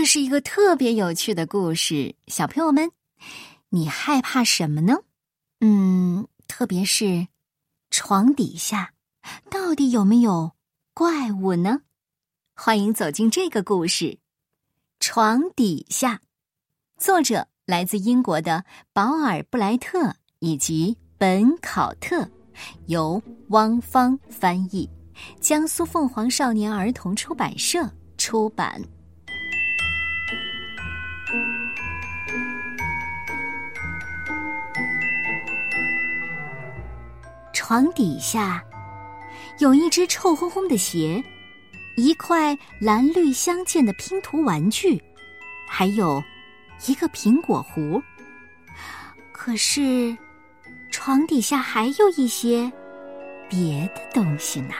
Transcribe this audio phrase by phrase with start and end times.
[0.00, 2.90] 这是一个特别有趣的故事，小朋友们，
[3.68, 4.96] 你害怕什么呢？
[5.60, 7.28] 嗯，特别是
[7.90, 8.94] 床底下
[9.50, 10.52] 到底有没有
[10.94, 11.82] 怪物呢？
[12.54, 14.06] 欢迎走进这个故事，
[15.00, 16.14] 《床底下》，
[16.96, 18.64] 作者来自英国的
[18.94, 22.26] 保尔·布莱特以及本考特，
[22.86, 24.88] 由汪芳翻译，
[25.42, 27.86] 江苏凤凰少年儿童出版社
[28.16, 28.82] 出版。
[37.70, 38.60] 床底下
[39.60, 41.22] 有一只臭烘烘的鞋，
[41.96, 45.00] 一块蓝绿相间的拼图玩具，
[45.68, 46.20] 还有
[46.88, 48.02] 一个苹果核。
[49.30, 50.18] 可是，
[50.90, 52.68] 床底下还有一些
[53.48, 54.74] 别的东西呢。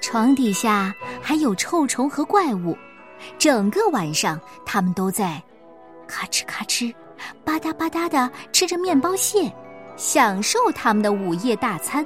[0.00, 2.76] 床底下还有臭虫和怪物，
[3.38, 5.40] 整个晚上他们都在
[6.08, 6.92] 咔哧咔哧。
[7.44, 9.52] 吧嗒吧嗒的吃着面包屑，
[9.96, 12.04] 享受他们的午夜大餐。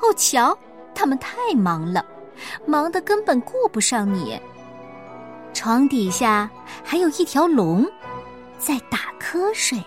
[0.00, 0.56] 哦，瞧，
[0.94, 2.04] 他们太忙了，
[2.66, 4.40] 忙得根本顾不上你。
[5.52, 6.48] 床底下
[6.84, 7.84] 还有一条龙，
[8.58, 9.82] 在打瞌睡，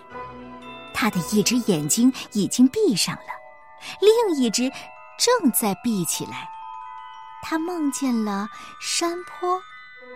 [0.92, 3.32] 它的一只眼睛已经闭上了，
[4.00, 4.70] 另一只
[5.18, 6.48] 正在闭起来。
[7.42, 8.48] 它梦见了
[8.80, 9.58] 山坡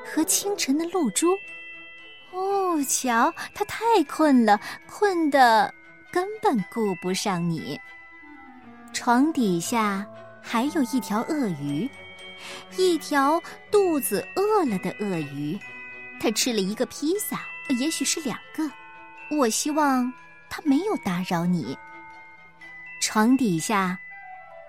[0.04, 1.28] 和清晨的露珠。
[2.36, 5.72] 哦，瞧，他太困了，困得
[6.12, 7.80] 根本顾不上你。
[8.92, 10.06] 床底下
[10.42, 11.88] 还有一条鳄鱼，
[12.76, 15.58] 一条肚子饿了的鳄鱼，
[16.20, 17.40] 它吃了一个披萨，
[17.78, 18.70] 也许是两个。
[19.30, 20.12] 我希望
[20.50, 21.76] 它没有打扰你。
[23.00, 23.98] 床底下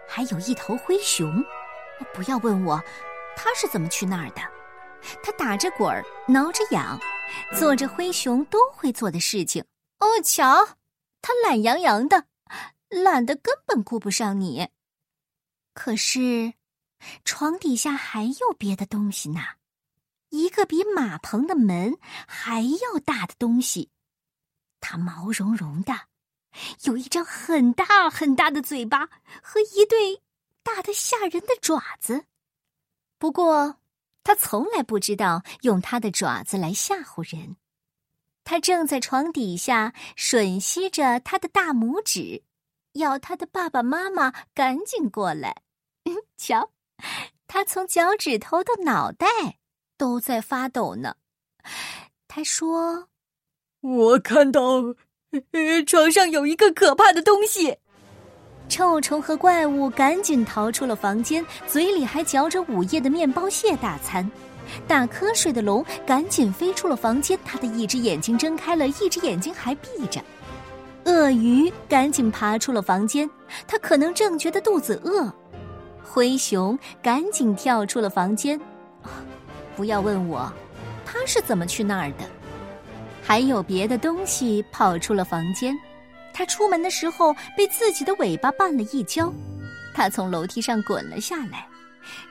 [0.08, 1.44] 还有一头灰熊，
[2.14, 2.82] 不要问我，
[3.36, 4.42] 它是怎么去那儿的？
[5.22, 6.98] 它打着滚儿，挠着痒。
[7.58, 9.64] 做着灰熊都会做的事情
[10.00, 10.78] 哦，瞧，
[11.22, 12.28] 它懒洋洋的，
[12.90, 14.70] 懒得根本顾不上你。
[15.74, 16.54] 可是，
[17.26, 19.42] 床底下还有别的东西呢，
[20.30, 21.98] 一个比马棚的门
[22.28, 23.92] 还要大的东西，
[24.80, 25.94] 它毛茸茸的，
[26.84, 29.08] 有一张很大很大的嘴巴
[29.42, 30.22] 和一对
[30.64, 32.26] 大的吓人的爪子。
[33.18, 33.78] 不过。
[34.28, 37.56] 他从来不知道用他的爪子来吓唬人。
[38.44, 42.44] 他正在床底下吮吸着他的大拇指，
[42.92, 45.62] 要他的爸爸妈妈赶紧过来。
[46.36, 46.74] 瞧，
[47.48, 49.26] 他从脚趾头到脑袋
[49.96, 51.16] 都在发抖呢。
[52.28, 53.08] 他说
[53.80, 54.62] ：“我看到
[55.86, 57.78] 床上有一个可怕的东西。”
[58.70, 64.30] 臭虫和怪物赶紧逃出了房间，嘴里还嚼着午夜的面包屑大餐。
[64.86, 70.22] 打瞌睡的龙赶紧飞出了房间，他的一只眼睛睁开了，一只眼睛还闭着。
[71.06, 73.30] 鳄鱼赶紧爬出了房间，
[73.66, 75.32] 它可能正觉得肚子饿。
[76.04, 78.60] 灰熊赶紧跳出了房间，
[79.78, 80.52] 不要问我，
[81.06, 82.26] 它是怎么去那儿的。
[83.24, 85.74] 还有别的东西跑出了房间。
[86.38, 89.34] 他出门的时候被自己的尾巴绊了一跤，
[89.96, 91.68] 他从楼梯上滚了下来，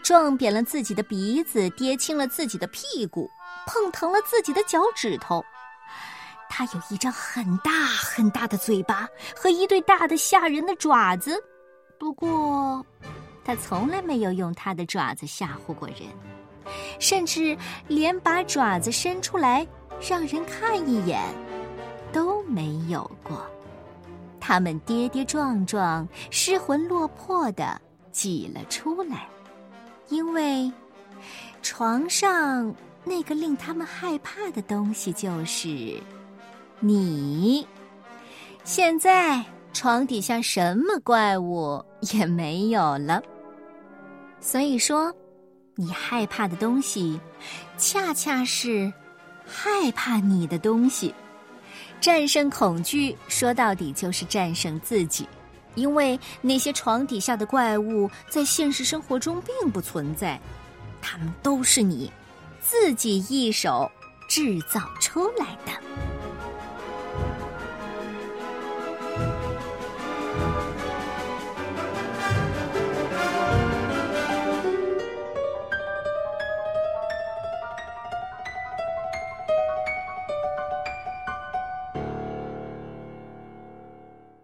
[0.00, 3.28] 撞扁了自己的鼻子，跌青了自己的屁股，
[3.66, 5.44] 碰疼了自己的脚趾头。
[6.48, 11.36] 他有一张很大很大的嘴巴和一对大的吓人的爪子，
[11.98, 12.86] 不过
[13.44, 15.96] 他从来没有用他的爪子吓唬过人，
[17.00, 17.58] 甚至
[17.88, 19.66] 连把爪子伸出来
[20.00, 21.20] 让人看一眼
[22.12, 23.44] 都没有过。
[24.46, 27.80] 他们跌跌撞撞、失魂落魄的
[28.12, 29.28] 挤了出来，
[30.08, 30.70] 因为
[31.62, 36.00] 床上那个令他们害怕的东西就是
[36.78, 37.66] 你。
[38.62, 43.20] 现在床底下什么怪物也没有了，
[44.40, 45.12] 所以说，
[45.74, 47.18] 你害怕的东西，
[47.76, 48.92] 恰恰是
[49.44, 51.12] 害怕你的东西。
[52.00, 55.28] 战胜恐惧，说到底就是战胜自己，
[55.74, 60.40] 因为那些床底下的怪物在现实生活中并不存在，
[61.00, 62.12] 他们都是你
[62.60, 63.90] 自己一手
[64.28, 65.85] 制造出来的。